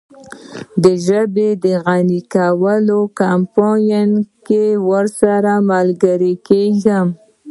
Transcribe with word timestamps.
د 0.83 0.85
ژبې 1.05 1.49
د 1.63 1.65
غني 1.83 2.21
کولو 2.33 2.99
کمپاین 3.19 4.11
کې 4.47 4.65
ورسره 4.89 5.53
ملګری 5.71 6.33
کیږم. 6.47 7.07